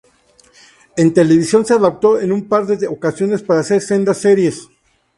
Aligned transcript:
En 0.97 1.13
televisión 1.13 1.63
se 1.63 1.75
adaptó 1.75 2.19
en 2.19 2.31
un 2.31 2.47
par 2.47 2.65
de 2.65 2.87
ocasiones 2.87 3.43
para 3.43 3.59
hacer 3.59 3.79
sendas 3.83 4.17
series. 4.17 4.67